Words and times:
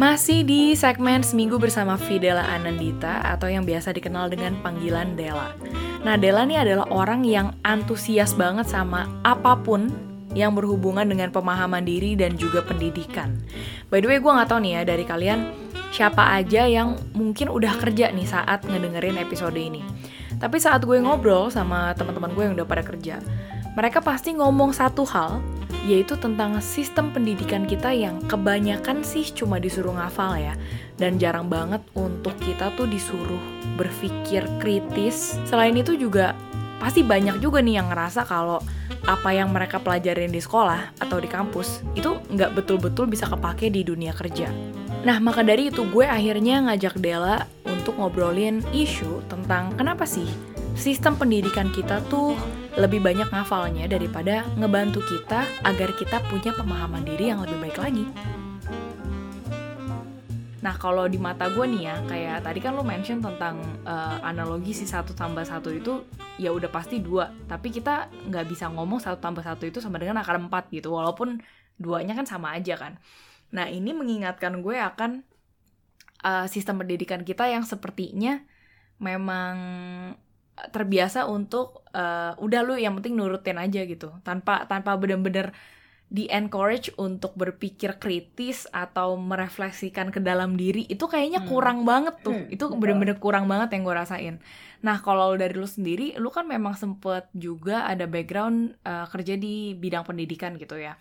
Masih 0.00 0.40
di 0.40 0.72
segmen 0.72 1.20
Seminggu 1.20 1.60
bersama 1.60 2.00
Fidela 2.00 2.40
Anandita 2.48 3.20
atau 3.28 3.52
yang 3.52 3.68
biasa 3.68 3.92
dikenal 3.92 4.32
dengan 4.32 4.56
panggilan 4.64 5.20
Dela. 5.20 5.52
Nah, 6.00 6.16
Dela 6.16 6.48
ini 6.48 6.56
adalah 6.56 6.88
orang 6.88 7.28
yang 7.28 7.52
antusias 7.60 8.32
banget 8.32 8.72
sama 8.72 9.04
apa 9.20 9.52
pun 9.60 9.92
yang 10.32 10.56
berhubungan 10.56 11.04
dengan 11.04 11.28
pemahaman 11.28 11.84
diri 11.84 12.16
dan 12.16 12.40
juga 12.40 12.64
pendidikan. 12.64 13.36
By 13.92 14.00
the 14.00 14.08
way, 14.08 14.16
gue 14.16 14.32
gak 14.32 14.48
tau 14.48 14.64
nih 14.64 14.80
ya 14.80 14.82
dari 14.88 15.04
kalian 15.04 15.52
siapa 15.92 16.40
aja 16.40 16.64
yang 16.64 16.96
mungkin 17.12 17.52
udah 17.52 17.76
kerja 17.76 18.08
nih 18.16 18.24
saat 18.24 18.64
ngedengerin 18.64 19.20
episode 19.20 19.60
ini. 19.60 19.84
Tapi 20.40 20.56
saat 20.56 20.88
gue 20.88 20.96
ngobrol 21.04 21.52
sama 21.52 21.92
teman-teman 21.92 22.32
gue 22.32 22.42
yang 22.48 22.54
udah 22.56 22.64
pada 22.66 22.80
kerja, 22.80 23.20
mereka 23.72 24.04
pasti 24.04 24.36
ngomong 24.36 24.76
satu 24.76 25.04
hal 25.08 25.40
yaitu 25.82 26.14
tentang 26.14 26.62
sistem 26.62 27.10
pendidikan 27.10 27.66
kita 27.66 27.90
yang 27.90 28.22
kebanyakan 28.30 29.02
sih 29.02 29.26
cuma 29.34 29.58
disuruh 29.58 29.98
ngafal 29.98 30.38
ya 30.38 30.54
dan 31.00 31.18
jarang 31.18 31.50
banget 31.50 31.82
untuk 31.98 32.36
kita 32.38 32.70
tuh 32.78 32.86
disuruh 32.86 33.40
berpikir 33.74 34.46
kritis 34.62 35.40
selain 35.48 35.74
itu 35.74 35.98
juga 35.98 36.38
pasti 36.78 37.02
banyak 37.02 37.42
juga 37.42 37.58
nih 37.62 37.82
yang 37.82 37.90
ngerasa 37.90 38.26
kalau 38.26 38.62
apa 39.06 39.34
yang 39.34 39.50
mereka 39.50 39.82
pelajarin 39.82 40.30
di 40.30 40.38
sekolah 40.38 40.94
atau 41.02 41.18
di 41.18 41.26
kampus 41.26 41.82
itu 41.98 42.22
nggak 42.30 42.54
betul-betul 42.54 43.10
bisa 43.10 43.26
kepake 43.26 43.70
di 43.70 43.82
dunia 43.82 44.14
kerja. 44.14 44.50
Nah, 45.02 45.18
maka 45.18 45.42
dari 45.42 45.74
itu 45.74 45.82
gue 45.90 46.06
akhirnya 46.06 46.62
ngajak 46.70 47.02
Dela 47.02 47.50
untuk 47.66 47.98
ngobrolin 47.98 48.62
isu 48.70 49.26
tentang 49.26 49.74
kenapa 49.74 50.06
sih 50.06 50.26
sistem 50.78 51.18
pendidikan 51.18 51.74
kita 51.74 51.98
tuh 52.06 52.38
lebih 52.72 53.04
banyak 53.04 53.28
ngafalnya 53.28 53.84
daripada 53.84 54.48
ngebantu 54.56 55.04
kita 55.04 55.44
agar 55.60 55.92
kita 55.92 56.24
punya 56.32 56.56
pemahaman 56.56 57.04
diri 57.04 57.28
yang 57.28 57.44
lebih 57.44 57.60
baik 57.60 57.76
lagi. 57.76 58.06
Nah 60.62 60.78
kalau 60.78 61.10
di 61.10 61.18
mata 61.18 61.50
gue 61.50 61.66
nih 61.66 61.82
ya, 61.90 61.96
kayak 62.06 62.38
tadi 62.46 62.62
kan 62.62 62.78
lo 62.78 62.86
mention 62.86 63.18
tentang 63.18 63.58
uh, 63.82 64.22
analogi 64.22 64.70
si 64.70 64.86
satu 64.86 65.10
tambah 65.10 65.42
satu 65.42 65.74
itu 65.74 66.06
ya 66.38 66.54
udah 66.54 66.70
pasti 66.70 67.02
dua, 67.02 67.34
tapi 67.50 67.74
kita 67.74 68.06
nggak 68.30 68.46
bisa 68.46 68.70
ngomong 68.70 69.02
satu 69.02 69.18
tambah 69.18 69.42
satu 69.42 69.66
itu 69.66 69.82
sama 69.82 69.98
dengan 69.98 70.22
akar 70.22 70.38
empat 70.38 70.70
gitu, 70.70 70.94
walaupun 70.94 71.42
duanya 71.82 72.14
kan 72.14 72.30
sama 72.30 72.54
aja 72.54 72.78
kan. 72.78 72.96
Nah 73.50 73.66
ini 73.68 73.90
mengingatkan 73.90 74.62
gue 74.62 74.78
akan 74.78 75.26
uh, 76.24 76.46
sistem 76.46 76.78
pendidikan 76.78 77.26
kita 77.26 77.50
yang 77.50 77.66
sepertinya 77.66 78.38
memang 79.02 79.54
terbiasa 80.70 81.26
untuk 81.26 81.82
uh, 81.96 82.36
udah 82.36 82.60
lu 82.62 82.76
yang 82.76 82.94
penting 83.00 83.16
nurutin 83.16 83.56
aja 83.56 83.82
gitu. 83.88 84.12
Tanpa 84.22 84.68
tanpa 84.68 84.94
bener-bener 85.00 85.56
di 86.12 86.28
encourage 86.28 86.92
untuk 87.00 87.32
berpikir 87.40 87.96
kritis 87.96 88.68
atau 88.68 89.16
merefleksikan 89.16 90.12
ke 90.12 90.20
dalam 90.20 90.60
diri 90.60 90.84
itu 90.84 91.08
kayaknya 91.08 91.40
hmm. 91.40 91.48
kurang 91.48 91.88
banget 91.88 92.20
tuh. 92.20 92.36
Hmm, 92.36 92.52
itu 92.52 92.68
bener-bener 92.76 93.16
kurang 93.16 93.48
banget 93.48 93.72
yang 93.72 93.88
gue 93.88 93.96
rasain. 93.96 94.36
Nah 94.84 95.00
kalau 95.00 95.32
dari 95.40 95.56
lu 95.56 95.64
sendiri 95.64 96.12
lu 96.20 96.28
kan 96.28 96.44
memang 96.44 96.76
sempet 96.76 97.32
juga 97.32 97.88
ada 97.88 98.04
background 98.04 98.76
uh, 98.84 99.08
kerja 99.08 99.40
di 99.40 99.72
bidang 99.72 100.04
pendidikan 100.04 100.60
gitu 100.60 100.76
ya. 100.76 101.00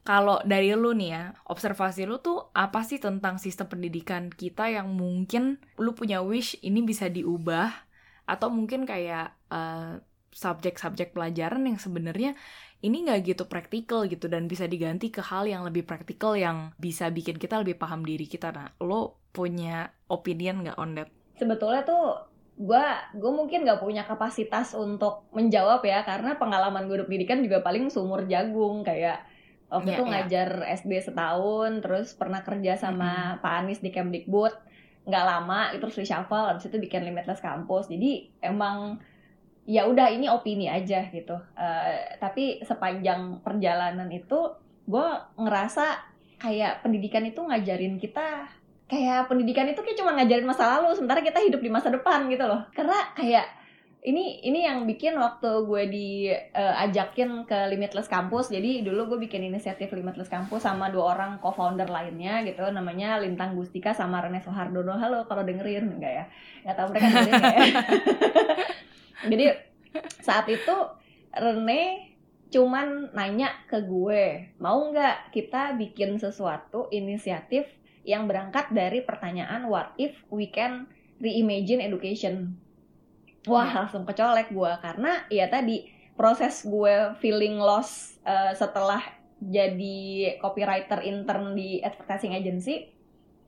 Kalau 0.00 0.40
dari 0.48 0.72
lu 0.72 0.96
nih 0.96 1.10
ya 1.12 1.36
observasi 1.52 2.08
lu 2.08 2.16
tuh 2.16 2.48
apa 2.56 2.80
sih 2.88 2.96
tentang 2.96 3.36
sistem 3.36 3.68
pendidikan 3.68 4.32
kita 4.32 4.72
yang 4.72 4.88
mungkin 4.96 5.60
lu 5.76 5.92
punya 5.92 6.24
wish 6.24 6.56
ini 6.64 6.80
bisa 6.80 7.12
diubah 7.12 7.87
atau 8.28 8.52
mungkin 8.52 8.84
kayak 8.84 9.32
uh, 9.48 9.96
subjek-subjek 10.36 11.16
pelajaran 11.16 11.64
yang 11.64 11.80
sebenarnya 11.80 12.36
ini 12.84 13.08
nggak 13.08 13.34
gitu 13.34 13.44
praktikal 13.50 14.06
gitu 14.06 14.30
dan 14.30 14.46
bisa 14.46 14.68
diganti 14.70 15.10
ke 15.10 15.24
hal 15.24 15.48
yang 15.48 15.66
lebih 15.66 15.82
praktikal 15.82 16.38
yang 16.38 16.70
bisa 16.78 17.10
bikin 17.10 17.40
kita 17.40 17.58
lebih 17.58 17.74
paham 17.74 18.06
diri 18.06 18.28
kita. 18.28 18.54
Nah, 18.54 18.70
lo 18.84 19.18
punya 19.34 19.90
opinion 20.06 20.62
nggak 20.62 20.78
on 20.78 20.94
that? 20.94 21.08
Sebetulnya 21.40 21.82
tuh 21.82 22.28
gue 22.58 22.84
gue 23.18 23.32
mungkin 23.34 23.62
nggak 23.66 23.82
punya 23.82 24.02
kapasitas 24.02 24.74
untuk 24.74 25.30
menjawab 25.30 25.82
ya 25.86 26.02
karena 26.02 26.34
pengalaman 26.34 26.90
gue 26.90 27.06
pendidikan 27.06 27.38
juga 27.38 27.62
paling 27.62 27.86
sumur 27.86 28.26
jagung 28.26 28.82
kayak 28.82 29.22
waktu 29.70 29.94
yeah, 29.94 29.96
itu 29.96 30.02
yeah. 30.02 30.10
ngajar 30.10 30.48
SD 30.82 30.92
setahun 31.06 31.70
terus 31.86 32.18
pernah 32.18 32.42
kerja 32.42 32.74
sama 32.74 33.06
mm 33.06 33.22
-hmm. 33.22 33.42
Pak 33.46 33.52
Anies 33.62 33.80
di 33.80 33.90
Kemdikbud 33.94 34.54
nggak 35.08 35.24
lama 35.24 35.72
itu 35.72 35.80
terus 35.88 36.04
reshuffle 36.04 36.52
habis 36.52 36.68
itu 36.68 36.76
bikin 36.76 37.00
limitless 37.08 37.40
kampus 37.40 37.88
jadi 37.88 38.28
emang 38.44 39.00
ya 39.68 39.84
udah 39.84 40.08
ini 40.08 40.32
opini 40.32 40.64
aja 40.64 41.04
gitu. 41.12 41.36
Uh, 41.52 41.96
tapi 42.16 42.64
sepanjang 42.64 43.44
perjalanan 43.44 44.08
itu 44.08 44.56
gue 44.88 45.08
ngerasa 45.36 46.00
kayak 46.40 46.80
pendidikan 46.80 47.28
itu 47.28 47.44
ngajarin 47.44 48.00
kita 48.00 48.48
kayak 48.88 49.28
pendidikan 49.28 49.68
itu 49.68 49.84
kayak 49.84 50.00
cuma 50.00 50.16
ngajarin 50.16 50.48
masa 50.48 50.80
lalu 50.80 50.96
sementara 50.96 51.20
kita 51.20 51.44
hidup 51.44 51.60
di 51.60 51.68
masa 51.68 51.92
depan 51.92 52.24
gitu 52.32 52.48
loh. 52.48 52.64
Karena 52.72 53.12
kayak 53.12 53.44
ini 53.98 54.38
ini 54.46 54.62
yang 54.62 54.86
bikin 54.86 55.18
waktu 55.18 55.66
gue 55.66 55.82
diajakin 55.90 57.42
uh, 57.42 57.44
ke 57.50 57.58
Limitless 57.74 58.06
Campus. 58.06 58.46
Jadi 58.46 58.86
dulu 58.86 59.14
gue 59.14 59.18
bikin 59.26 59.42
inisiatif 59.42 59.90
Limitless 59.90 60.30
Campus 60.30 60.62
sama 60.62 60.86
dua 60.94 61.18
orang 61.18 61.42
co-founder 61.42 61.90
lainnya 61.90 62.46
gitu. 62.46 62.62
Namanya 62.70 63.18
Lintang 63.18 63.58
Gustika 63.58 63.90
sama 63.90 64.22
Rene 64.22 64.38
Soehardono 64.38 64.94
halo 64.94 65.26
kalau 65.26 65.42
dengerin? 65.42 65.98
Enggak 65.98 66.12
ya? 66.14 66.24
Nggak 66.62 66.76
tahu 66.78 66.86
mereka 66.94 67.06
dengerin 67.10 67.42
ya? 67.42 67.66
Jadi 69.34 69.44
saat 70.22 70.46
itu 70.46 70.76
Rene 71.34 72.14
cuman 72.48 73.12
nanya 73.12 73.52
ke 73.68 73.84
gue 73.84 74.56
mau 74.56 74.88
nggak 74.88 75.36
kita 75.36 75.76
bikin 75.76 76.16
sesuatu 76.16 76.88
inisiatif 76.88 77.68
yang 78.08 78.24
berangkat 78.24 78.72
dari 78.72 79.04
pertanyaan 79.04 79.68
what 79.68 79.92
if 80.00 80.16
we 80.32 80.48
can 80.48 80.88
reimagine 81.20 81.84
education 81.84 82.56
wah 83.46 83.68
hmm. 83.68 83.76
langsung 83.84 84.02
kecolek 84.08 84.50
gue 84.50 84.72
karena 84.82 85.22
ya 85.30 85.46
tadi 85.46 85.86
proses 86.18 86.66
gue 86.66 87.14
feeling 87.22 87.62
loss 87.62 88.18
uh, 88.26 88.50
setelah 88.56 88.98
jadi 89.38 90.34
copywriter 90.42 90.98
intern 91.06 91.54
di 91.54 91.78
advertising 91.78 92.34
agency 92.34 92.90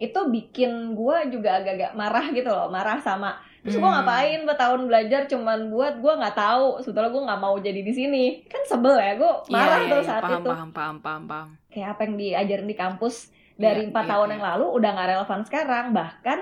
itu 0.00 0.20
bikin 0.32 0.96
gue 0.96 1.16
juga 1.28 1.60
agak-agak 1.60 1.92
marah 1.92 2.26
gitu 2.30 2.48
loh 2.48 2.70
marah 2.70 3.02
sama 3.02 3.36
terus 3.60 3.76
gue 3.76 3.84
hmm. 3.84 3.96
ngapain 4.00 4.40
tahun 4.56 4.80
belajar 4.88 5.28
cuman 5.28 5.68
buat 5.68 6.00
gue 6.00 6.12
nggak 6.16 6.36
tahu 6.38 6.80
sebetulnya 6.80 7.12
gue 7.12 7.22
nggak 7.28 7.42
mau 7.44 7.56
jadi 7.60 7.80
di 7.84 7.92
sini 7.92 8.24
kan 8.48 8.64
sebel 8.64 8.96
ya 8.96 9.20
gue 9.20 9.28
iya, 9.28 9.52
marah 9.52 9.78
yeah, 9.84 9.90
tuh 9.92 10.00
yeah, 10.00 10.08
saat 10.08 10.22
paham, 10.24 10.40
itu 10.40 10.48
paham, 10.48 10.70
paham, 10.72 10.96
paham, 11.04 11.22
paham. 11.28 11.48
kayak 11.68 11.88
apa 11.92 12.00
yang 12.08 12.14
diajarin 12.16 12.68
di 12.72 12.76
kampus 12.78 13.14
dari 13.60 13.84
iya, 13.84 13.88
empat 13.92 14.04
yeah, 14.08 14.12
tahun 14.16 14.24
yeah. 14.24 14.32
yang 14.32 14.44
lalu 14.48 14.66
udah 14.80 14.90
nggak 14.96 15.08
relevan 15.12 15.40
sekarang 15.44 15.84
bahkan 15.92 16.38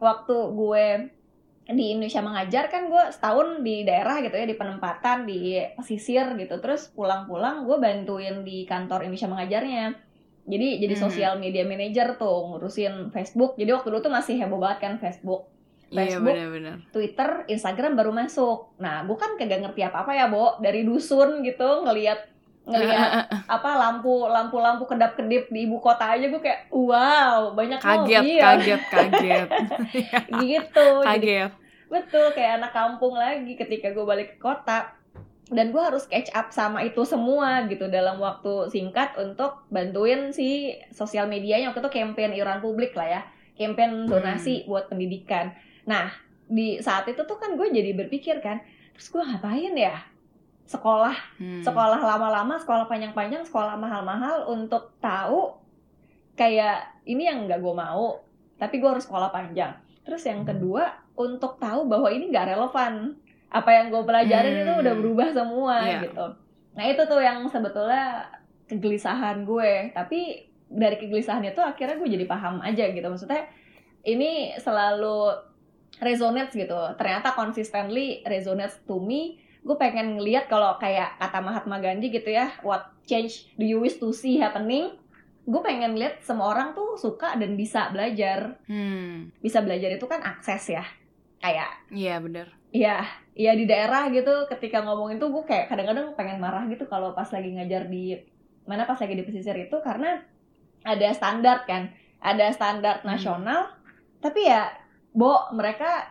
waktu 0.00 0.36
gue 0.56 0.86
di 1.62 1.94
Indonesia 1.94 2.18
mengajar 2.18 2.66
kan 2.66 2.90
gue 2.90 3.04
setahun 3.14 3.62
di 3.62 3.86
daerah 3.86 4.18
gitu 4.18 4.34
ya 4.34 4.46
di 4.50 4.58
penempatan 4.58 5.24
di 5.30 5.62
pesisir 5.78 6.34
gitu 6.34 6.58
terus 6.58 6.90
pulang-pulang 6.90 7.62
gue 7.62 7.78
bantuin 7.78 8.42
di 8.42 8.66
kantor 8.66 9.06
Indonesia 9.06 9.30
mengajarnya 9.30 9.84
jadi 10.42 10.68
jadi 10.82 10.94
hmm. 10.98 11.02
sosial 11.06 11.32
media 11.38 11.62
manager 11.62 12.18
tuh 12.18 12.50
ngurusin 12.50 13.14
Facebook 13.14 13.54
jadi 13.54 13.78
waktu 13.78 13.94
dulu 13.94 14.02
tuh 14.02 14.10
masih 14.10 14.34
heboh 14.42 14.58
banget 14.58 14.78
kan 14.82 14.92
Facebook 14.98 15.46
iya, 15.94 16.10
Facebook, 16.10 16.34
iya, 16.34 16.48
bener 16.48 16.48
-bener. 16.50 16.76
Twitter, 16.88 17.30
Instagram 17.52 17.92
baru 18.00 18.16
masuk. 18.16 18.80
Nah, 18.80 19.04
gue 19.04 19.12
kan 19.12 19.36
kagak 19.36 19.60
ngerti 19.60 19.84
apa-apa 19.84 20.16
ya, 20.16 20.32
Bo. 20.32 20.56
Dari 20.56 20.88
dusun 20.88 21.44
gitu, 21.44 21.84
ngelihat 21.84 22.31
ngelihat 22.62 23.26
apa 23.58 23.70
lampu 23.74 24.30
lampu 24.30 24.56
lampu 24.62 24.84
kedap 24.86 25.18
kedip 25.18 25.50
di 25.50 25.66
ibu 25.66 25.82
kota 25.82 26.14
aja 26.14 26.30
gue 26.30 26.38
kayak 26.38 26.70
wow 26.70 27.50
banyak 27.58 27.82
kaget 27.82 28.22
mobil. 28.22 28.38
kaget 28.38 28.82
kaget. 28.94 29.48
Gitu 30.46 30.86
kaget. 31.02 31.50
Jadi, 31.50 31.90
betul 31.90 32.26
kayak 32.32 32.62
anak 32.62 32.72
kampung 32.72 33.18
lagi 33.18 33.52
ketika 33.58 33.90
gue 33.90 34.04
balik 34.06 34.36
ke 34.36 34.38
kota. 34.38 34.94
Dan 35.52 35.68
gue 35.68 35.82
harus 35.84 36.08
catch 36.08 36.32
up 36.32 36.48
sama 36.48 36.80
itu 36.80 37.04
semua 37.04 37.68
gitu 37.68 37.84
dalam 37.92 38.16
waktu 38.16 38.72
singkat 38.72 39.12
untuk 39.20 39.68
bantuin 39.68 40.32
si 40.32 40.80
sosial 40.94 41.28
medianya. 41.28 41.68
Waktu 41.74 41.84
itu 41.84 41.92
campaign 41.92 42.32
iuran 42.32 42.64
publik 42.64 42.96
lah 42.96 43.20
ya 43.20 43.22
campaign 43.52 44.08
donasi 44.08 44.64
hmm. 44.64 44.68
buat 44.70 44.88
pendidikan. 44.88 45.52
Nah 45.84 46.08
di 46.48 46.80
saat 46.80 47.04
itu 47.08 47.20
tuh 47.24 47.36
kan 47.36 47.56
gue 47.56 47.68
jadi 47.68 47.96
berpikir 47.96 48.44
kan 48.44 48.60
terus 48.92 49.08
gue 49.08 49.24
ngapain 49.24 49.72
ya 49.72 50.04
sekolah. 50.66 51.16
Hmm. 51.38 51.62
sekolah 51.62 52.00
lama-lama 52.00 52.56
sekolah 52.56 52.86
panjang-panjang 52.86 53.44
sekolah 53.44 53.76
mahal-mahal 53.76 54.48
untuk 54.48 54.94
tahu 55.02 55.52
kayak 56.32 57.02
ini 57.04 57.28
yang 57.28 57.44
nggak 57.44 57.60
gue 57.60 57.74
mau 57.74 58.16
tapi 58.62 58.78
gue 58.78 58.88
harus 58.88 59.02
sekolah 59.02 59.34
panjang. 59.34 59.74
Terus 60.06 60.22
yang 60.22 60.46
kedua 60.46 60.86
untuk 61.18 61.58
tahu 61.58 61.90
bahwa 61.90 62.06
ini 62.14 62.30
nggak 62.30 62.54
relevan. 62.54 63.18
Apa 63.52 63.68
yang 63.68 63.92
gue 63.92 64.02
pelajarin 64.06 64.54
hmm. 64.54 64.62
itu 64.64 64.72
udah 64.86 64.94
berubah 64.96 65.28
semua 65.34 65.76
yeah. 65.84 66.02
gitu. 66.06 66.26
Nah 66.78 66.84
itu 66.88 67.02
tuh 67.04 67.20
yang 67.20 67.42
sebetulnya 67.50 68.30
kegelisahan 68.70 69.44
gue. 69.44 69.90
Tapi 69.92 70.46
dari 70.72 70.96
kegelisahan 70.96 71.44
itu 71.44 71.60
akhirnya 71.60 71.98
gue 71.98 72.08
jadi 72.08 72.24
paham 72.24 72.62
aja 72.62 72.86
gitu. 72.88 73.04
Maksudnya 73.04 73.50
ini 74.06 74.54
selalu 74.62 75.36
resonates 75.98 76.54
gitu. 76.54 76.78
Ternyata 76.96 77.34
consistently 77.34 78.22
resonates 78.24 78.78
to 78.86 79.02
me 79.02 79.41
gue 79.62 79.76
pengen 79.78 80.18
ngeliat 80.18 80.46
kalau 80.46 80.74
kayak 80.76 81.14
kata 81.16 81.38
Mahatma 81.38 81.78
Gandhi 81.78 82.10
gitu 82.10 82.28
ya 82.28 82.50
what 82.60 82.90
change 83.06 83.46
do 83.54 83.62
you 83.62 83.78
wish 83.78 83.96
to 83.96 84.10
see 84.10 84.36
happening 84.36 84.90
gue 85.42 85.60
pengen 85.60 85.94
lihat 85.94 86.22
semua 86.22 86.50
orang 86.50 86.70
tuh 86.70 86.94
suka 86.94 87.34
dan 87.34 87.54
bisa 87.54 87.90
belajar 87.90 88.58
Hmm. 88.66 89.30
bisa 89.38 89.58
belajar 89.58 89.90
itu 89.90 90.06
kan 90.06 90.22
akses 90.22 90.70
ya 90.70 90.84
kayak 91.38 91.70
Iya 91.90 92.22
bener. 92.22 92.46
Iya, 92.72 93.04
iya 93.34 93.52
di 93.52 93.66
daerah 93.66 94.08
gitu 94.08 94.48
ketika 94.48 94.80
ngomongin 94.80 95.18
tuh 95.18 95.28
gue 95.28 95.44
kayak 95.44 95.68
kadang-kadang 95.68 96.14
pengen 96.14 96.40
marah 96.40 96.64
gitu 96.66 96.86
kalau 96.86 97.12
pas 97.12 97.28
lagi 97.28 97.52
ngajar 97.52 97.84
di 97.84 98.16
mana 98.64 98.86
pas 98.86 98.96
lagi 98.96 99.12
di 99.12 99.20
pesisir 99.20 99.52
itu 99.58 99.76
karena 99.82 100.22
ada 100.80 101.08
standar 101.12 101.66
kan, 101.68 101.90
ada 102.18 102.48
standar 102.48 103.02
Hmm. 103.02 103.12
nasional, 103.12 103.74
tapi 104.18 104.46
ya 104.46 104.72
Bo, 105.12 105.52
mereka 105.52 106.08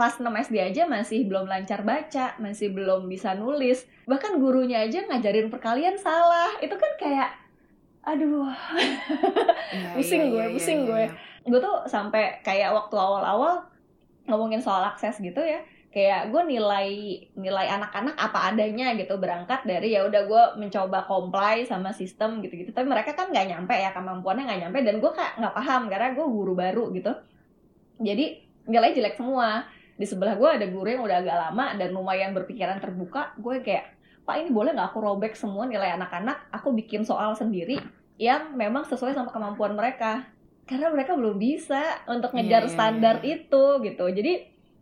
kelas 0.00 0.16
6 0.16 0.32
SD 0.48 0.56
aja 0.56 0.88
masih 0.88 1.28
belum 1.28 1.44
lancar 1.44 1.84
baca, 1.84 2.32
masih 2.40 2.72
belum 2.72 3.04
bisa 3.04 3.36
nulis. 3.36 3.84
Bahkan 4.08 4.40
gurunya 4.40 4.80
aja 4.88 5.04
ngajarin 5.04 5.52
perkalian 5.52 6.00
salah. 6.00 6.56
Itu 6.64 6.80
kan 6.80 6.96
kayak 6.96 7.28
aduh, 8.00 8.48
Iya, 9.76 9.92
Pusing 10.00 10.22
iya, 10.24 10.32
gue, 10.32 10.44
iya, 10.48 10.54
pusing 10.56 10.80
gue. 10.88 11.04
gue 11.44 11.60
tuh 11.60 11.84
sampai 11.84 12.40
kayak 12.40 12.72
waktu 12.72 12.96
awal-awal 12.96 13.60
ngomongin 14.24 14.64
soal 14.64 14.80
akses 14.88 15.20
gitu 15.20 15.36
ya 15.36 15.60
kayak 15.90 16.30
gue 16.30 16.42
nilai 16.46 16.88
nilai 17.34 17.66
anak-anak 17.66 18.14
apa 18.14 18.54
adanya 18.54 18.94
gitu 18.94 19.18
berangkat 19.18 19.66
dari 19.66 19.90
ya 19.90 20.06
udah 20.06 20.22
gue 20.22 20.42
mencoba 20.62 21.02
comply 21.02 21.66
sama 21.66 21.90
sistem 21.90 22.38
gitu-gitu 22.40 22.70
tapi 22.70 22.86
mereka 22.86 23.12
kan 23.18 23.28
nggak 23.34 23.50
nyampe 23.50 23.74
ya 23.74 23.90
kemampuannya 23.90 24.46
nggak 24.46 24.60
nyampe 24.64 24.78
dan 24.86 24.96
gue 25.02 25.10
kayak 25.10 25.34
nggak 25.42 25.54
paham 25.58 25.82
karena 25.90 26.08
gue 26.14 26.26
guru 26.30 26.52
baru 26.54 26.84
gitu 26.94 27.10
jadi 27.98 28.38
nilai 28.70 28.94
jelek 28.94 29.18
semua 29.18 29.66
di 30.00 30.08
sebelah 30.08 30.32
gue 30.40 30.48
ada 30.48 30.64
guru 30.72 30.88
yang 30.88 31.04
udah 31.04 31.20
agak 31.20 31.36
lama 31.36 31.76
dan 31.76 31.92
lumayan 31.92 32.32
berpikiran 32.32 32.80
terbuka. 32.80 33.36
Gue 33.36 33.60
kayak 33.60 33.84
pak 34.24 34.40
ini 34.40 34.48
boleh 34.48 34.72
nggak 34.72 34.96
aku 34.96 35.04
robek 35.04 35.36
semua 35.36 35.68
nilai 35.68 35.92
anak-anak? 35.92 36.48
Aku 36.56 36.72
bikin 36.72 37.04
soal 37.04 37.36
sendiri 37.36 37.76
yang 38.16 38.56
memang 38.56 38.88
sesuai 38.88 39.12
sama 39.12 39.28
kemampuan 39.28 39.76
mereka. 39.76 40.24
Karena 40.64 40.88
mereka 40.88 41.12
belum 41.12 41.36
bisa 41.36 42.00
untuk 42.08 42.32
Iya, 42.32 42.36
ngejar 42.40 42.62
iya, 42.64 42.72
standar 42.72 43.16
iya. 43.20 43.44
itu 43.44 43.64
gitu. 43.84 44.04
Jadi 44.08 44.32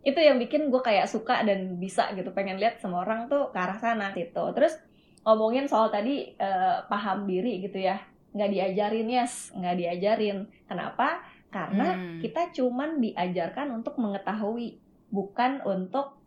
itu 0.07 0.19
yang 0.23 0.39
bikin 0.39 0.71
gue 0.71 0.79
kayak 0.79 1.11
suka 1.11 1.43
dan 1.43 1.75
bisa 1.75 2.15
gitu 2.15 2.31
pengen 2.31 2.55
lihat 2.55 2.79
semua 2.79 3.03
orang 3.03 3.27
tuh 3.27 3.51
ke 3.51 3.59
arah 3.59 3.75
sana 3.75 4.15
gitu. 4.15 4.55
Terus 4.55 4.79
ngomongin 5.27 5.67
soal 5.67 5.91
tadi 5.91 6.31
eh, 6.31 6.77
paham 6.87 7.27
diri 7.27 7.59
gitu 7.59 7.75
ya. 7.75 7.99
Nggak 8.31 8.49
diajarin 8.55 9.07
yes 9.11 9.51
nggak 9.51 9.75
diajarin. 9.75 10.47
Kenapa? 10.63 11.19
Karena 11.51 11.91
Hmm. 11.97 12.23
kita 12.23 12.55
cuman 12.55 13.03
diajarkan 13.03 13.73
untuk 13.75 13.99
mengetahui 13.99 14.79
bukan 15.09 15.61
untuk 15.63 16.17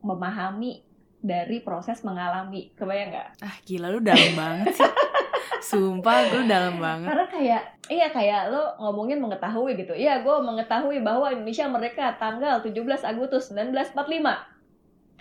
memahami 0.00 0.80
dari 1.20 1.60
proses 1.60 2.00
mengalami 2.00 2.72
kebayang 2.72 3.12
nggak 3.12 3.28
Ah 3.40 3.54
gila 3.62 3.92
lu 3.92 4.00
dalam 4.00 4.32
banget 4.32 4.72
sih. 4.72 4.88
Sumpah 5.60 6.24
gue 6.26 6.48
dalam 6.48 6.80
banget. 6.80 7.12
karena 7.12 7.26
kayak 7.28 7.62
iya 7.92 8.08
kayak 8.08 8.48
lo 8.48 8.72
ngomongin 8.80 9.20
mengetahui 9.20 9.76
gitu 9.76 9.92
iya 9.92 10.24
gue 10.24 10.32
mengetahui 10.40 11.04
bahwa 11.04 11.28
Indonesia 11.28 11.68
merdeka 11.68 12.16
tanggal 12.16 12.64
17 12.64 12.72
Agustus 13.04 13.52
1945 13.52 13.92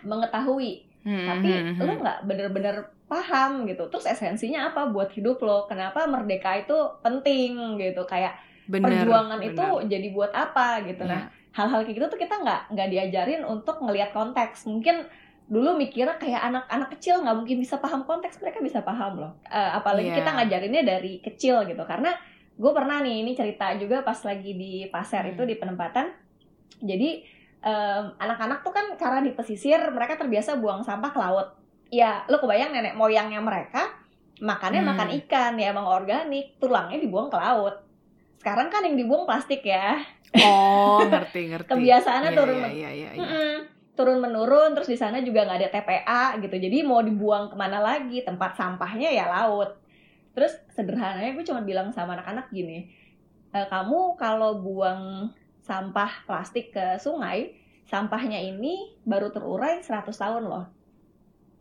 mengetahui 0.05 0.87
Hmm, 0.99 1.15
tapi 1.23 1.47
hmm, 1.47 1.79
lo 1.79 1.95
hmm. 1.95 2.01
nggak 2.03 2.19
bener-bener 2.27 2.75
paham 3.07 3.63
gitu 3.63 3.87
terus 3.87 4.03
esensinya 4.03 4.67
apa 4.67 4.91
buat 4.91 5.07
hidup 5.15 5.39
lo 5.39 5.63
kenapa 5.63 6.03
merdeka 6.03 6.59
itu 6.59 6.75
penting 6.99 7.79
gitu 7.79 8.03
kayak 8.03 8.35
Bener, 8.67 9.07
perjuangan 9.07 9.39
bener. 9.39 9.55
itu 9.55 9.65
jadi 9.87 10.07
buat 10.11 10.35
apa 10.35 10.83
gitu 10.83 11.07
Iya. 11.07 11.11
nah 11.15 11.21
hal-hal 11.51 11.81
kayak 11.81 11.95
gitu 11.95 12.07
tuh 12.07 12.19
kita 12.19 12.35
nggak 12.35 12.61
nggak 12.69 12.87
diajarin 12.89 13.41
untuk 13.43 13.79
ngelihat 13.79 14.11
konteks 14.11 14.65
mungkin 14.65 15.05
dulu 15.45 15.73
mikirnya 15.73 16.13
kayak 16.15 16.45
anak-anak 16.45 16.93
kecil 16.93 17.19
nggak 17.19 17.33
mungkin 17.33 17.57
bisa 17.57 17.77
paham 17.77 18.05
konteks 18.05 18.37
mereka 18.37 18.61
bisa 18.61 18.79
paham 18.81 19.17
loh 19.17 19.33
Eh, 19.43 19.71
apalagi 19.73 20.13
Iya. 20.13 20.17
kita 20.17 20.29
ngajarinnya 20.29 20.83
dari 20.83 21.17
kecil 21.19 21.65
gitu 21.65 21.81
karena 21.83 22.13
gue 22.53 22.71
pernah 22.71 22.99
nih 22.99 23.23
ini 23.23 23.31
cerita 23.33 23.73
juga 23.73 24.03
pas 24.03 24.19
lagi 24.19 24.51
di 24.53 24.71
pasar 24.87 25.25
Hmm. 25.25 25.33
itu 25.33 25.41
di 25.43 25.55
penempatan 25.55 26.05
jadi 26.79 27.09
em, 27.59 28.03
anak-anak 28.15 28.61
tuh 28.61 28.71
kan 28.71 28.85
karena 28.95 29.19
di 29.19 29.33
pesisir 29.33 29.79
mereka 29.89 30.15
terbiasa 30.15 30.55
buang 30.55 30.79
sampah 30.79 31.09
ke 31.09 31.19
laut 31.19 31.47
ya 31.89 32.23
lo 32.25 32.37
kebayang 32.37 32.69
nenek 32.69 32.93
moyangnya 32.93 33.41
mereka 33.41 33.89
makannya 34.39 34.79
Hmm. 34.79 34.91
makan 34.93 35.09
ikan 35.17 35.53
ya 35.57 35.73
emang 35.73 35.83
organik 35.83 36.55
tulangnya 36.55 36.95
dibuang 36.95 37.27
ke 37.27 37.35
laut 37.35 37.88
sekarang 38.39 38.67
kan 38.67 38.81
yang 38.81 38.95
dibuang 38.95 39.23
plastik 39.23 39.61
ya 39.61 39.99
Oh 40.31 41.01
ngerti 41.01 41.49
ngerti. 41.49 41.69
Kebiasaannya 41.71 42.31
Iya, 42.31 42.37
turun 42.37 42.57
men- 42.59 42.71
iya 42.71 42.89
iya. 42.91 43.09
iya. 43.11 43.19
Mm-mm. 43.19 43.53
turun 43.91 44.17
menurun 44.17 44.71
terus 44.71 44.87
di 44.87 44.95
sana 44.95 45.19
juga 45.19 45.43
nggak 45.43 45.59
ada 45.59 45.69
TPA 45.71 46.23
gitu 46.39 46.55
jadi 46.55 46.77
mau 46.81 47.01
dibuang 47.01 47.49
ke 47.49 47.55
mana 47.55 47.79
lagi 47.79 48.21
tempat 48.21 48.55
sampahnya 48.55 49.09
ya 49.09 49.27
laut 49.27 49.75
terus 50.31 50.55
sederhananya 50.69 51.33
gue 51.33 51.43
cuma 51.43 51.59
bilang 51.59 51.89
sama 51.89 52.15
anak-anak 52.15 52.47
gini 52.49 52.87
"E, 53.49 53.59
kamu 53.65 54.15
kalau 54.15 54.55
buang 54.57 55.27
sampah 55.59 56.23
plastik 56.23 56.71
ke 56.71 56.95
sungai 56.95 57.59
sampahnya 57.83 58.39
ini 58.39 58.95
baru 59.03 59.29
terurai 59.29 59.81
100 59.81 60.15
tahun 60.15 60.47
loh 60.47 60.63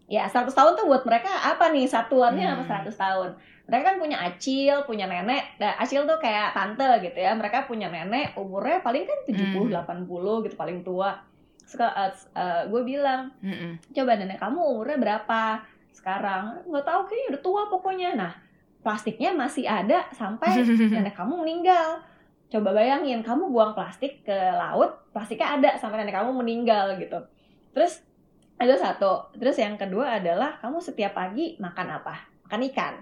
ya 0.06 0.24
100 0.24 0.48
tahun 0.48 0.72
tuh 0.74 0.86
buat 0.86 1.02
mereka 1.02 1.28
apa 1.44 1.68
nih 1.68 1.84
satuannya 1.84 2.46
apa 2.46 2.62
Hmm. 2.62 2.72
100 2.86 2.94
tahun 2.94 3.30
mereka 3.68 3.92
kan 3.92 3.96
punya 4.00 4.16
acil 4.16 4.80
punya 4.88 5.04
nenek. 5.04 5.60
Nah, 5.60 5.76
acil 5.76 6.08
tuh 6.08 6.16
kayak 6.16 6.56
tante 6.56 6.88
gitu 7.04 7.20
ya. 7.20 7.36
Mereka 7.36 7.68
punya 7.68 7.92
nenek 7.92 8.32
umurnya 8.32 8.80
paling 8.80 9.04
kan 9.04 9.20
70 9.28 9.68
Hmm. 9.68 10.08
80 10.08 10.48
gitu 10.48 10.56
paling 10.56 10.80
tua. 10.80 11.12
Gue 12.72 12.82
bilang 12.88 13.28
Mm-mm. 13.44 13.76
coba 13.92 14.16
nenek 14.16 14.40
kamu 14.40 14.56
umurnya 14.56 14.96
berapa 14.96 15.60
sekarang? 15.92 16.64
Nggak 16.64 16.80
tahu 16.88 17.00
kayaknya 17.12 17.26
udah 17.36 17.42
tua 17.44 17.62
pokoknya. 17.68 18.10
Nah 18.16 18.32
plastiknya 18.80 19.36
masih 19.36 19.68
ada 19.68 20.08
sampai 20.16 20.64
nenek 20.96 21.12
kamu 21.12 21.44
meninggal. 21.44 22.00
Coba 22.48 22.72
bayangin 22.72 23.20
kamu 23.20 23.52
buang 23.52 23.76
plastik 23.76 24.24
ke 24.24 24.32
laut 24.56 24.96
plastiknya 25.12 25.60
ada 25.60 25.70
sampai 25.76 26.00
nenek 26.00 26.16
kamu 26.16 26.40
meninggal 26.40 26.96
gitu. 26.96 27.20
Terus 27.76 28.00
itu 28.56 28.76
satu. 28.80 29.28
Terus 29.36 29.60
yang 29.60 29.76
kedua 29.76 30.24
adalah 30.24 30.56
kamu 30.64 30.80
setiap 30.80 31.12
pagi 31.12 31.60
makan 31.60 32.00
apa? 32.00 32.16
Makan 32.48 32.64
ikan 32.72 32.94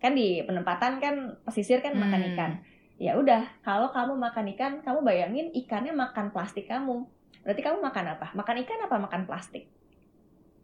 kan 0.00 0.12
di 0.12 0.40
penempatan 0.42 0.96
kan 0.98 1.14
pesisir 1.44 1.78
kan 1.80 1.92
makan 1.94 2.20
Hmm. 2.20 2.28
ikan 2.32 2.52
ya 2.96 3.16
udah 3.16 3.44
kalau 3.60 3.88
kamu 3.88 4.12
makan 4.16 4.44
ikan 4.52 4.72
kamu 4.80 4.98
bayangin 5.00 5.46
ikannya 5.52 5.92
makan 5.92 6.32
plastik 6.32 6.66
kamu 6.66 7.04
berarti 7.40 7.60
kamu 7.60 7.78
makan 7.80 8.04
apa 8.12 8.26
makan 8.32 8.56
ikan 8.64 8.78
apa 8.84 8.96
makan 8.98 9.22
plastik 9.24 9.68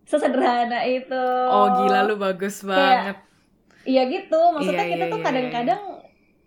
sesederhana 0.04 0.80
itu 0.86 1.22
Oh 1.46 1.66
gila 1.76 2.06
lu 2.06 2.14
bagus 2.16 2.62
banget. 2.62 3.16
Iya 3.82 4.02
gitu, 4.06 4.40
maksudnya 4.50 4.82
Iya, 4.82 4.92
kita 4.98 5.04
iya, 5.06 5.12
tuh 5.12 5.18
iya, 5.18 5.26
kadang-kadang 5.26 5.82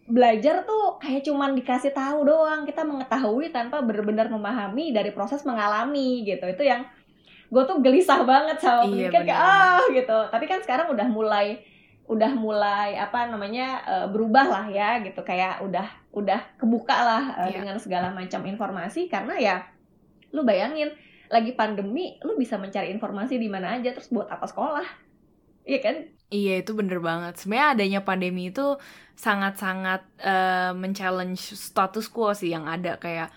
belajar 0.10 0.56
tuh 0.64 1.00
kayak 1.00 1.24
cuman 1.24 1.56
dikasih 1.56 1.96
tahu 1.96 2.28
doang, 2.28 2.68
kita 2.68 2.84
mengetahui 2.84 3.48
tanpa 3.50 3.80
benar-benar 3.80 4.28
memahami 4.28 4.92
dari 4.92 5.12
proses 5.12 5.48
mengalami 5.48 6.28
gitu. 6.28 6.44
Itu 6.44 6.64
yang 6.64 6.84
gue 7.48 7.64
tuh 7.64 7.80
gelisah 7.80 8.28
banget 8.28 8.60
sama 8.60 8.84
Iya, 8.84 9.08
pendidikan 9.12 9.24
kayak 9.24 9.40
benar. 9.40 9.80
ah 9.80 9.84
gitu. 9.90 10.18
Tapi 10.28 10.46
kan 10.48 10.60
sekarang 10.60 10.88
udah 10.92 11.08
mulai 11.08 11.64
udah 12.10 12.32
mulai 12.34 12.98
apa 12.98 13.30
namanya 13.30 13.86
eh, 13.86 14.08
berubah 14.10 14.46
lah 14.50 14.66
ya 14.68 14.98
gitu. 15.06 15.22
Kayak 15.22 15.62
udah 15.62 15.86
udah 16.10 16.42
kebuka 16.58 16.98
lah 16.98 17.24
eh, 17.46 17.54
Iya. 17.54 17.62
dengan 17.62 17.78
segala 17.78 18.10
macam 18.10 18.42
informasi. 18.50 19.06
Karena 19.08 19.38
ya 19.38 19.56
lu 20.34 20.42
bayangin 20.42 20.90
lagi 21.30 21.54
pandemi 21.54 22.18
lu 22.26 22.34
bisa 22.34 22.58
mencari 22.58 22.90
informasi 22.90 23.38
di 23.38 23.46
mana 23.46 23.78
aja 23.78 23.94
terus 23.94 24.10
buat 24.10 24.26
apa 24.26 24.50
sekolah. 24.50 24.88
Iya 25.70 25.80
kan? 25.86 25.96
Iya 26.34 26.66
itu 26.66 26.74
bener 26.74 26.98
banget. 26.98 27.38
Sebenarnya 27.38 27.68
adanya 27.78 28.02
pandemi 28.02 28.50
itu 28.50 28.82
sangat-sangat 29.14 30.02
eh, 30.18 30.72
men-challenge 30.74 31.54
status 31.54 32.10
quo 32.10 32.34
sih 32.34 32.50
yang 32.50 32.66
ada. 32.66 32.98
Kayak 32.98 33.30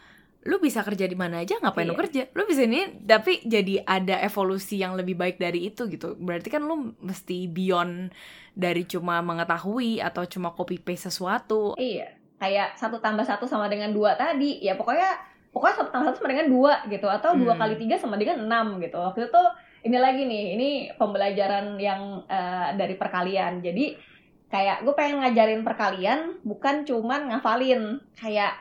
lu 0.42 0.58
bisa 0.58 0.82
kerja 0.82 1.06
di 1.06 1.14
mana 1.14 1.38
aja 1.38 1.54
ngapain 1.56 1.86
lu 1.86 1.94
Iya. 1.94 2.00
kerja 2.02 2.22
lu 2.32 2.42
bisa 2.44 2.62
ini 2.62 3.02
tapi 3.02 3.42
jadi 3.42 3.82
ada 3.82 4.18
evolusi 4.20 4.76
yang 4.76 4.94
lebih 4.94 5.14
baik 5.14 5.38
dari 5.38 5.66
itu 5.66 5.86
gitu 5.86 6.14
berarti 6.16 6.48
kan 6.48 6.62
lu 6.62 6.98
mesti 6.98 7.46
beyond 7.46 8.10
dari 8.52 8.82
cuma 8.82 9.18
mengetahui 9.20 9.98
atau 9.98 10.26
cuma 10.26 10.50
copy 10.50 10.76
paste 10.76 11.06
sesuatu 11.06 11.72
Iya, 11.74 12.10
kayak 12.36 12.74
satu 12.74 12.98
tambah 12.98 13.22
satu 13.22 13.46
sama 13.46 13.66
dengan 13.66 13.90
dua 13.90 14.12
tadi. 14.12 14.58
Ya 14.58 14.74
pokoknya 14.74 15.14
pokoknya 15.48 15.76
satu 15.78 15.90
tambah 15.90 16.06
satu 16.10 16.18
sama 16.18 16.32
dengan 16.32 16.48
dua 16.48 16.72
gitu, 16.86 17.06
atau 17.06 17.32
dua 17.32 17.54
Hmm. 17.54 17.60
kali 17.62 17.74
tiga 17.78 17.94
sama 17.94 18.18
dengan 18.18 18.42
enam 18.42 18.76
gitu. 18.76 18.98
Waktu 18.98 19.30
itu 19.30 19.42
ini 19.82 19.96
lagi 19.96 20.22
nih, 20.24 20.42
ini 20.52 20.70
pembelajaran 20.96 21.78
yang 21.78 22.26
eh, 22.26 22.68
dari 22.74 22.98
perkalian. 22.98 23.62
Jadi 23.62 23.94
kayak 24.48 24.82
gue 24.82 24.92
pengen 24.92 25.22
ngajarin 25.22 25.62
perkalian, 25.62 26.18
bukan 26.42 26.82
cuman 26.82 27.30
ngafalin. 27.30 28.02
Kayak 28.12 28.58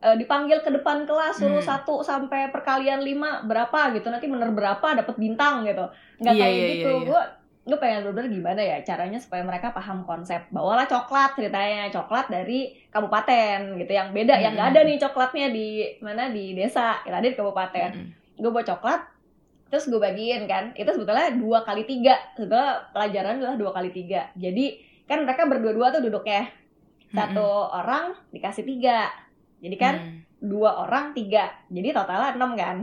eh, 0.00 0.16
dipanggil 0.16 0.64
ke 0.64 0.72
depan 0.72 1.04
kelas 1.04 1.36
suruh 1.36 1.60
Hmm. 1.60 1.70
satu 1.76 2.00
sampai 2.00 2.48
perkalian 2.48 3.00
lima 3.00 3.44
berapa 3.44 3.92
gitu, 3.92 4.08
nanti 4.08 4.26
bener 4.26 4.48
berapa 4.50 4.96
dapat 4.96 5.14
bintang 5.14 5.62
gitu. 5.64 5.84
Nggak 6.18 6.34
Iya, 6.34 6.40
kayak 6.40 6.54
iya, 6.56 6.66
gitu. 6.72 6.88
iya, 6.88 6.96
iya. 6.96 7.06
Gue 7.06 7.22
gue 7.60 7.76
pengen 7.76 8.02
bener-bener 8.02 8.28
gimana 8.32 8.60
ya 8.64 8.80
caranya 8.82 9.20
supaya 9.20 9.44
mereka 9.44 9.70
paham 9.70 10.02
konsep. 10.02 10.48
Bawalah 10.48 10.88
coklat 10.88 11.36
ceritanya. 11.36 11.92
Coklat 11.92 12.32
dari 12.32 12.72
kabupaten 12.88 13.76
gitu. 13.76 13.92
Yang 13.92 14.08
beda 14.16 14.34
yang 14.40 14.52
nggak 14.56 14.68
ada 14.74 14.80
nih 14.82 14.96
coklatnya 14.98 15.46
di 15.52 15.68
mana 16.00 16.32
di 16.32 16.56
desa. 16.56 17.04
Yang 17.04 17.14
ada 17.20 17.26
di 17.28 17.36
kabupaten. 17.36 17.90
Mm-mm. 17.94 18.40
gue 18.40 18.48
bawa 18.48 18.64
coklat 18.64 19.00
terus 19.68 19.86
gue 19.86 20.00
bagiin 20.00 20.48
kan. 20.48 20.72
Itu 20.72 20.88
sebetulnya 20.90 21.36
dua 21.36 21.60
kali 21.62 21.84
tiga. 21.84 22.16
Sebetulnya 22.34 22.88
pelajaran 22.90 23.38
adalah 23.38 23.56
dua 23.60 23.70
kali 23.70 23.92
tiga. 23.92 24.32
Jadi 24.34 24.80
kan 25.04 25.22
mereka 25.22 25.44
berdua-dua 25.44 25.92
tuh 25.92 26.00
duduknya. 26.00 26.48
Satu 27.12 27.44
orang 27.70 28.16
dikasih 28.30 28.64
tiga 28.64 29.10
jadi 29.60 29.76
kan 29.76 29.94
Hmm. 30.00 30.18
dua 30.40 30.88
orang 30.88 31.12
tiga. 31.12 31.52
Jadi 31.68 31.92
totalnya 31.92 32.32
enam 32.34 32.52
kan? 32.56 32.78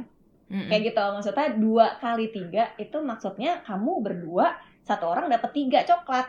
Mm-mm. 0.48 0.72
kayak 0.72 0.96
gitu 0.96 1.04
maksudnya 1.12 1.60
dua 1.60 2.00
kali 2.00 2.32
tiga 2.32 2.72
itu 2.80 2.96
maksudnya 3.04 3.60
kamu 3.68 4.00
berdua 4.00 4.56
satu 4.80 5.12
orang 5.12 5.28
dapat 5.28 5.52
tiga 5.52 5.84
coklat. 5.84 6.24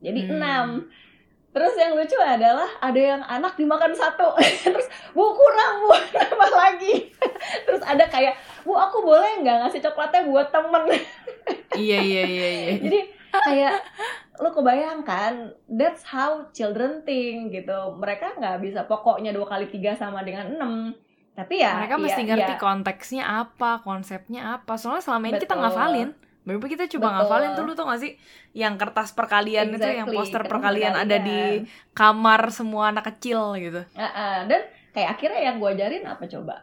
Jadi 0.00 0.20
Hmm. 0.24 0.32
enam. 0.38 0.66
Terus 1.52 1.76
yang 1.76 1.92
lucu 1.92 2.16
adalah 2.16 2.64
ada 2.80 2.96
yang 2.96 3.20
anak 3.20 3.60
dimakan 3.60 3.92
satu. 3.92 4.32
Terus 4.64 4.88
bu 5.12 5.36
kurang 5.36 5.84
bu. 5.84 5.92
Nambah 6.16 6.48
lagi? 6.48 7.12
Terus 7.68 7.84
ada 7.84 8.08
kayak 8.08 8.40
bu 8.64 8.72
aku 8.72 9.04
boleh 9.04 9.44
nggak 9.44 9.68
ngasih 9.68 9.84
coklatnya 9.84 10.24
buat 10.24 10.48
temen? 10.48 10.88
Iya 11.76 11.98
iya 12.00 12.22
iya 12.24 12.48
iya. 12.48 12.72
Jadi 12.80 13.00
kayak 13.32 13.74
lu 14.40 14.48
kebayangkan 14.48 15.52
that's 15.68 16.00
how 16.08 16.48
children 16.56 17.04
think 17.04 17.52
gitu. 17.52 17.96
Mereka 18.00 18.40
nggak 18.40 18.64
bisa 18.64 18.80
pokoknya 18.88 19.34
dua 19.36 19.44
kali 19.44 19.68
tiga 19.68 19.92
sama 19.92 20.24
dengan 20.24 20.48
enam. 20.56 20.72
Tapi 21.32 21.60
ya 21.60 21.80
mereka 21.80 21.96
ya- 21.96 22.04
mesti 22.04 22.22
ngerti 22.28 22.54
ya, 22.56 22.60
konteksnya 22.60 23.24
apa 23.24 23.80
konsepnya 23.84 24.56
apa. 24.60 24.76
Soalnya 24.80 25.04
selama 25.04 25.24
ini 25.28 25.38
kita 25.40 25.56
Betul. 25.56 25.64
ngafalin. 25.68 26.10
Bener 26.42 26.58
kita 26.58 26.84
coba 26.98 27.06
Betul. 27.06 27.16
ngafalin 27.22 27.50
tuh 27.54 27.64
lu 27.68 27.72
tau 27.78 27.86
gak 27.86 28.00
sih? 28.02 28.12
Yang 28.50 28.74
kertas 28.82 29.08
perkalian 29.14 29.66
itu 29.70 29.78
yang 29.78 30.08
Exactly, 30.10 30.16
poster 30.16 30.42
kertas 30.42 30.52
perkalian 30.58 30.94
ada 30.98 31.16
di 31.22 31.38
kamar 31.94 32.40
semua 32.50 32.90
anak 32.90 33.04
kecil 33.14 33.54
gitu. 33.60 33.80
Ah, 33.94 34.04
ah. 34.10 34.36
dan 34.50 34.66
kayak 34.90 35.16
akhirnya 35.16 35.40
yang 35.40 35.56
gue 35.62 35.70
ajarin 35.70 36.04
apa 36.08 36.24
coba? 36.26 36.56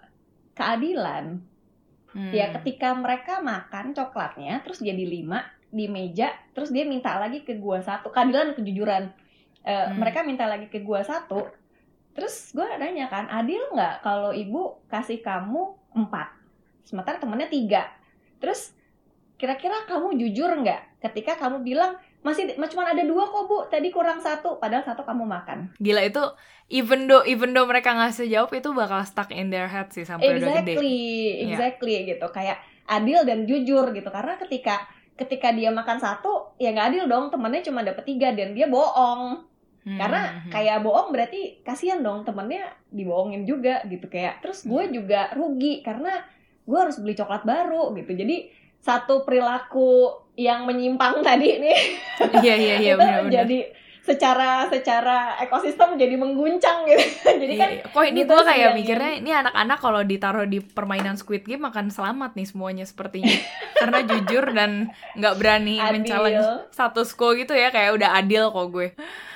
Keadilan. 0.53 1.45
Hmm. 2.09 2.33
ya 2.33 2.49
ketika 2.49 2.89
mereka 2.97 3.37
makan 3.37 3.93
coklatnya 3.93 4.65
terus 4.65 4.81
jadi 4.81 5.05
lima 5.05 5.45
di 5.69 5.85
meja 5.85 6.33
terus 6.51 6.73
dia 6.73 6.83
minta 6.83 7.17
lagi 7.17 7.45
ke 7.45 7.57
gua 7.57 7.79
satu. 7.79 8.09
Keadilan 8.09 8.57
kejujuran. 8.57 9.13
Eh, 9.59 9.69
Hmm. 9.69 10.01
mereka 10.01 10.25
minta 10.25 10.49
lagi 10.49 10.65
ke 10.67 10.81
gua 10.81 11.05
satu. 11.05 11.45
Terus 12.13 12.51
gua 12.51 12.73
nanya 12.75 13.05
kan 13.07 13.29
adil 13.29 13.61
nggak 13.71 14.01
kalau 14.01 14.33
ibu 14.33 14.81
kasih 14.89 15.21
kamu 15.21 15.77
empat? 15.93 16.33
Sementara 16.83 17.21
temennya 17.21 17.47
tiga. 17.47 17.85
Terus 18.41 18.73
kira-kira 19.39 19.87
kamu 19.87 20.19
jujur 20.19 20.51
nggak 20.51 20.99
ketika 20.99 21.39
kamu 21.39 21.63
bilang 21.63 21.95
masih 22.19 22.51
cuma 22.67 22.83
ada 22.83 22.99
dua 23.07 23.23
kok 23.29 23.45
bu. 23.47 23.57
Tadi 23.71 23.87
kurang 23.93 24.19
satu. 24.19 24.59
Padahal 24.59 24.83
satu 24.83 25.05
kamu 25.07 25.23
makan. 25.23 25.71
Gila 25.79 26.01
itu 26.03 26.23
even 26.67 27.07
though 27.07 27.23
even 27.23 27.55
though 27.55 27.63
mereka 27.63 27.95
ngasih 27.95 28.27
jawab 28.27 28.51
itu 28.51 28.73
bakal 28.73 28.99
stuck 29.05 29.31
in 29.31 29.47
their 29.47 29.69
head 29.69 29.87
sih 29.93 30.03
sampai 30.03 30.35
udah 30.35 30.59
gede. 30.59 30.75
Exactly 30.75 30.97
exactly 31.45 31.95
gitu. 32.09 32.27
Kayak 32.33 32.57
adil 32.89 33.23
dan 33.23 33.47
jujur 33.47 33.85
gitu. 33.93 34.09
Karena 34.09 34.35
ketika 34.35 34.83
ketika 35.19 35.51
dia 35.51 35.67
makan 35.69 35.99
satu 35.99 36.55
ya 36.55 36.71
nggak 36.71 36.87
adil 36.95 37.03
dong 37.05 37.27
temennya 37.27 37.67
cuma 37.67 37.83
dapet 37.83 38.07
tiga 38.07 38.31
dan 38.31 38.55
dia 38.55 38.71
bohong 38.71 39.45
Hmm, 39.79 39.95
karena 39.95 40.21
hmm, 40.21 40.39
hmm. 40.43 40.51
kayak 40.51 40.77
bohong 40.83 41.07
berarti 41.15 41.41
kasihan 41.63 42.03
dong 42.03 42.27
temennya 42.27 42.67
dibohongin 42.91 43.47
juga 43.47 43.79
gitu 43.87 44.11
kayak 44.11 44.43
terus 44.43 44.67
gue 44.67 44.75
Hmm. 44.85 44.91
juga 44.91 45.31
rugi 45.31 45.79
karena 45.79 46.19
gue 46.67 46.75
harus 46.77 46.99
beli 46.99 47.15
coklat 47.15 47.47
baru 47.47 47.95
gitu 47.95 48.11
jadi 48.11 48.51
satu 48.83 49.23
perilaku 49.23 50.11
yang 50.35 50.67
menyimpang 50.67 51.23
tadi 51.23 51.63
nih 51.63 51.79
iya 52.43 52.55
iya 52.59 52.75
iya 52.75 52.93
itu 52.95 52.99
benar-benar 52.99 53.31
jadi 53.31 53.59
secara 54.09 54.65
secara 54.73 55.37
ekosistem 55.37 55.93
jadi 56.01 56.17
mengguncang 56.17 56.89
gitu. 56.89 57.05
Jadi 57.45 57.53
kan 57.53 57.69
Iya, 57.69 57.85
kok 57.85 58.03
ini 58.09 58.25
gitu 58.25 58.33
gue 58.33 58.41
kayak 58.41 58.69
mikirnya 58.73 59.11
ini 59.21 59.31
anak-anak 59.31 59.77
kalau 59.77 60.01
ditaruh 60.01 60.49
di 60.49 60.57
permainan 60.57 61.13
Squid 61.13 61.45
Game 61.45 61.61
akan 61.69 61.93
selamat 61.93 62.33
nih 62.33 62.47
semuanya 62.49 62.85
sepertinya. 62.89 63.29
Karena 63.77 64.01
jujur 64.01 64.49
dan 64.49 64.89
nggak 65.13 65.35
berani 65.37 65.77
men-challenge 65.93 66.73
status 66.73 67.13
quo 67.13 67.37
gitu 67.37 67.53
ya 67.53 67.69
kayak 67.69 67.93
udah 68.01 68.17
adil 68.17 68.49
kok 68.49 68.67
gue. 68.73 68.89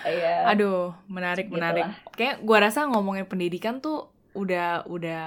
Iya. 0.03 0.51
aduh 0.51 0.92
menarik 1.08 1.48
Gitu 1.48 1.56
menarik 1.56 1.88
kayak 2.20 2.44
gue 2.44 2.58
rasa 2.60 2.84
ngomongin 2.92 3.24
pendidikan 3.24 3.80
tuh 3.80 4.12
udah 4.36 4.84
udah 4.89 5.25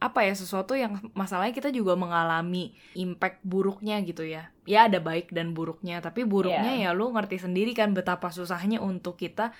apa 0.00 0.24
ya 0.24 0.32
sesuatu 0.32 0.72
yang 0.72 0.96
masalahnya 1.12 1.52
kita 1.52 1.68
juga 1.68 1.92
mengalami 1.92 2.72
impact 2.96 3.44
buruknya 3.44 4.00
gitu 4.00 4.24
ya 4.24 4.48
ya 4.64 4.88
ada 4.88 4.96
baik 4.96 5.28
dan 5.28 5.52
buruknya 5.52 6.00
tapi 6.00 6.24
buruknya 6.24 6.72
Iya. 6.72 6.90
ya 6.90 6.96
lu 6.96 7.12
ngerti 7.12 7.36
sendiri 7.36 7.76
kan 7.76 7.92
betapa 7.92 8.32
susahnya 8.32 8.80
untuk 8.80 9.14
kita 9.14 9.52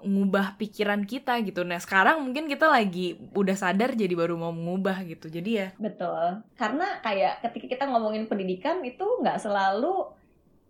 ngubah 0.00 0.56
pikiran 0.56 1.04
kita 1.04 1.40
gitu 1.44 1.60
nah 1.60 1.76
sekarang 1.76 2.20
mungkin 2.20 2.44
kita 2.44 2.68
lagi 2.68 3.20
udah 3.32 3.52
sadar 3.52 3.92
jadi 3.92 4.12
baru 4.12 4.36
mau 4.36 4.52
mengubah 4.52 5.00
gitu 5.04 5.28
jadi 5.28 5.50
ya 5.50 5.68
Betul. 5.76 6.40
Karena 6.56 7.00
kayak 7.00 7.44
ketika 7.44 7.66
kita 7.76 7.84
ngomongin 7.88 8.24
pendidikan 8.24 8.80
itu 8.80 9.04
nggak 9.20 9.36
selalu 9.36 10.08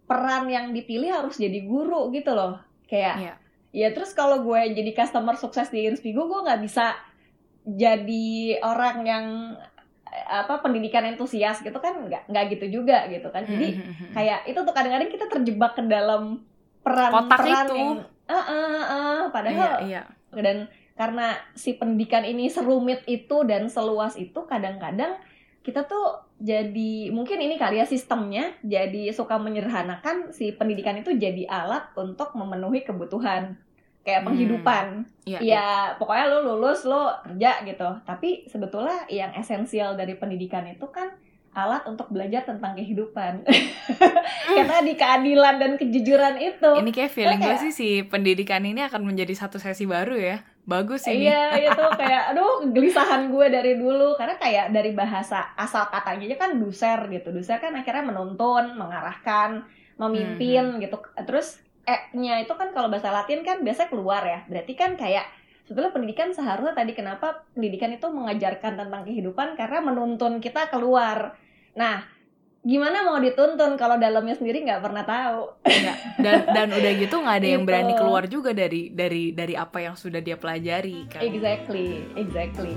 peran 0.07 0.47
yang 0.47 0.71
dipilih 0.71 1.11
harus 1.11 1.39
jadi 1.39 1.63
guru 1.63 2.11
gitu 2.11 2.35
loh. 2.35 2.59
Kayak 2.87 3.15
Iya. 3.19 3.35
ya 3.71 3.89
terus 3.95 4.11
kalau 4.11 4.43
gue 4.43 4.75
jadi 4.75 4.91
customer 4.93 5.35
sukses 5.35 5.71
di 5.71 5.87
Inspigo 5.87 6.27
gue 6.27 6.43
nggak 6.43 6.63
bisa 6.63 6.99
jadi 7.65 8.61
orang 8.65 8.97
yang 9.05 9.27
apa 10.11 10.59
pendidikan 10.59 11.07
entusias 11.07 11.63
gitu 11.63 11.79
kan 11.79 12.07
nggak 12.11 12.27
nggak 12.27 12.45
gitu 12.59 12.83
juga 12.83 13.07
gitu 13.07 13.31
kan. 13.31 13.47
Jadi 13.47 13.79
kayak 14.17 14.49
itu 14.51 14.59
tuh 14.59 14.75
kadang-kadang 14.75 15.11
kita 15.11 15.27
terjebak 15.31 15.79
ke 15.79 15.83
dalam 15.87 16.43
peran 16.81 17.13
Kotak 17.13 17.39
peran 17.39 17.67
itu. 17.69 17.77
yang 17.77 17.93
eh, 18.31 18.35
eh, 18.35 18.83
iya 18.91 19.29
padahal 19.29 19.73
iya 19.87 20.03
dan 20.35 20.57
karena 20.97 21.33
si 21.57 21.81
pendidikan 21.81 22.29
ini 22.29 22.53
serumit 22.53 23.05
itu 23.09 23.43
dan 23.49 23.73
seluas 23.73 24.21
itu 24.21 24.37
kadang-kadang 24.45 25.17
kita 25.61 25.85
tuh 25.85 26.25
jadi 26.41 27.13
mungkin 27.13 27.41
ini 27.41 27.61
kali 27.61 27.81
ya 27.81 27.87
sistemnya 27.89 28.57
jadi 28.65 29.13
suka 29.13 29.37
menyederhanakan 29.37 30.33
si 30.33 30.57
pendidikan 30.57 30.97
itu 31.01 31.13
jadi 31.17 31.45
alat 31.49 31.93
untuk 31.97 32.33
memenuhi 32.33 32.85
kebutuhan 32.85 33.61
kayak 34.01 34.21
Hmm. 34.21 34.29
penghidupan. 34.29 34.85
Iya 35.23 35.39
ya 35.39 35.67
pokoknya 35.95 36.25
lo 36.27 36.39
lulus 36.51 36.83
lo 36.83 37.13
kerja 37.23 37.61
gitu. 37.63 37.89
Tapi 38.03 38.45
sebetulnya 38.45 39.05
yang 39.07 39.31
esensial 39.33 39.95
dari 39.95 40.15
pendidikan 40.15 40.65
itu 40.65 40.89
kan 40.89 41.13
alat 41.51 41.83
untuk 41.85 42.07
belajar 42.09 42.43
tentang 42.45 42.73
kehidupan. 42.73 43.43
Kayak 44.47 44.67
tadi 44.69 44.93
keadilan 44.95 45.55
dan 45.57 45.73
kejujuran 45.75 46.39
itu 46.39 46.71
ini 46.77 46.91
kayak 46.91 47.11
feeling 47.11 47.39
gue 47.39 47.47
kayak- 47.49 47.63
sih 47.65 47.73
si 47.73 47.89
pendidikan 48.03 48.63
ini 48.63 48.83
akan 48.83 49.03
menjadi 49.05 49.35
satu 49.37 49.59
sesi 49.59 49.83
baru 49.85 50.15
ya. 50.15 50.37
Bagus 50.63 51.03
ini. 51.05 51.27
Iya 51.27 51.43
itu 51.67 51.85
kayak 52.01 52.31
aduh 52.31 52.63
kegelisahan 52.65 53.29
gue 53.29 53.47
dari 53.49 53.75
dulu. 53.77 54.15
Karena 54.15 54.35
kayak 54.37 54.71
dari 54.71 54.91
bahasa 54.93 55.51
asal 55.55 55.87
katanya 55.89 56.27
aja 56.27 56.37
kan 56.39 56.51
duser 56.57 56.99
gitu. 57.09 57.31
Duser 57.31 57.59
kan 57.59 57.75
akhirnya 57.75 58.03
menuntun 58.05 58.75
mengarahkan 58.75 59.67
memimpin 59.97 60.65
Hmm, 60.71 60.81
gitu. 60.81 60.97
Terus 61.21 61.59
e-nya 61.87 62.43
itu 62.43 62.53
kan 62.55 62.73
kalau 62.73 62.89
bahasa 62.93 63.13
Latin 63.13 63.45
kan 63.45 63.65
biasa 63.65 63.89
keluar 63.89 64.23
ya 64.25 64.45
berarti 64.47 64.73
kan 64.77 64.95
kayak 64.95 65.25
sebetulnya 65.65 65.95
pendidikan 65.95 66.35
seharusnya 66.35 66.75
tadi 66.75 66.93
kenapa 66.99 67.47
pendidikan 67.55 67.95
itu 67.95 68.07
mengajarkan 68.11 68.75
tentang 68.75 69.03
kehidupan 69.07 69.55
karena 69.55 69.79
menuntun 69.81 70.43
kita 70.43 70.67
keluar 70.69 71.39
nah 71.79 72.03
gimana 72.61 73.01
mau 73.09 73.17
dituntun 73.17 73.81
kalau 73.81 73.97
dalamnya 73.97 74.37
sendiri 74.37 74.61
nggak 74.61 74.85
pernah 74.85 75.01
tahu 75.09 75.49
Nggak. 75.65 75.97
dan 76.21 76.37
dan 76.53 76.69
udah 76.69 76.93
gitu 77.01 77.17
nggak 77.17 77.37
ada 77.41 77.49
yang 77.49 77.65
Gitu. 77.65 77.69
berani 77.73 77.93
keluar 77.97 78.25
juga 78.29 78.51
dari 78.53 78.93
dari 78.93 79.33
dari 79.33 79.55
apa 79.57 79.81
yang 79.81 79.97
sudah 79.97 80.21
dia 80.21 80.37
pelajari 80.37 81.09
kan 81.09 81.25
exactly 81.25 82.05
exactly 82.21 82.77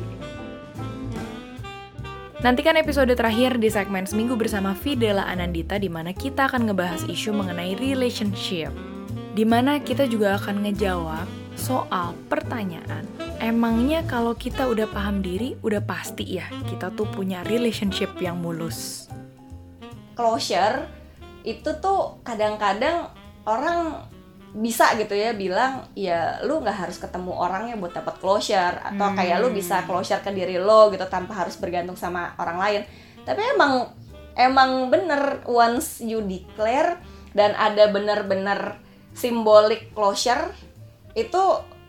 Nantikan 2.43 2.75
episode 2.75 3.07
terakhir 3.15 3.55
di 3.55 3.71
segmen 3.71 4.03
Seminggu 4.03 4.35
bersama 4.35 4.75
Fidela 4.75 5.23
Anandita 5.31 5.79
di 5.79 5.87
mana 5.87 6.11
kita 6.11 6.51
akan 6.51 6.67
ngebahas 6.67 7.07
isu 7.07 7.31
mengenai 7.31 7.71
relationship. 7.79 8.67
Di 9.33 9.43
mana 9.43 9.81
kita 9.81 10.05
juga 10.05 10.37
akan 10.37 10.61
ngejawab 10.63 11.25
soal 11.57 12.13
pertanyaan. 12.29 13.05
Emangnya 13.37 14.05
kalau 14.05 14.37
kita 14.37 14.69
udah 14.69 14.85
paham 14.87 15.19
diri, 15.19 15.57
udah 15.59 15.81
pasti 15.83 16.37
ya 16.37 16.47
kita 16.69 16.93
tuh 16.93 17.09
punya 17.09 17.41
relationship 17.43 18.13
yang 18.21 18.39
mulus. 18.39 19.09
closure 20.13 20.85
itu 21.41 21.65
tuh 21.81 22.21
kadang-kadang 22.21 23.09
orang 23.43 24.05
bisa 24.53 24.93
gitu 24.93 25.17
ya 25.17 25.33
bilang 25.33 25.89
ya 25.97 26.37
lu 26.45 26.61
nggak 26.61 26.85
harus 26.85 27.01
ketemu 27.01 27.33
orangnya 27.33 27.73
buat 27.73 27.97
dapat 27.97 28.21
closure 28.21 28.77
atau 28.77 29.09
Hmm. 29.09 29.17
kayak 29.17 29.41
lu 29.41 29.49
bisa 29.49 29.81
closure 29.89 30.21
ke 30.21 30.29
diri 30.29 30.61
lo 30.61 30.93
gitu 30.93 31.01
tanpa 31.09 31.33
harus 31.33 31.57
bergantung 31.57 31.97
sama 31.97 32.37
orang 32.37 32.61
lain 32.61 32.81
tapi 33.25 33.41
emang 33.57 33.89
emang 34.37 34.93
bener 34.93 35.41
once 35.49 35.97
you 35.97 36.21
declare 36.21 37.01
dan 37.33 37.57
ada 37.57 37.89
bener-bener 37.89 38.77
simbolik 39.13 39.93
closure 39.93 40.49
itu 41.13 41.43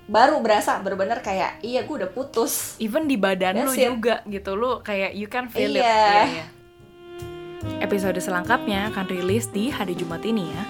baru 0.05 0.37
berasa 0.45 0.77
bener-bener 0.85 1.25
kayak 1.25 1.65
iya 1.65 1.81
gue 1.89 1.97
udah 2.05 2.13
putus 2.13 2.77
Even 2.77 3.09
di 3.09 3.17
badan 3.17 3.57
lu 3.65 3.73
That's 3.73 3.81
it. 3.81 3.89
juga 3.89 4.21
gitu, 4.29 4.53
lu 4.53 4.85
kayak 4.85 5.17
you 5.17 5.29
can 5.33 5.49
feel 5.49 5.73
it. 5.73 5.81
Iya. 5.81 5.97
Iya, 5.97 6.25
iya. 6.29 6.47
Episode 7.81 8.21
selengkapnya 8.21 8.93
akan 8.93 9.09
rilis 9.09 9.49
di 9.49 9.73
hari 9.73 9.97
Jumat 9.97 10.21
ini 10.29 10.45
ya. 10.45 10.63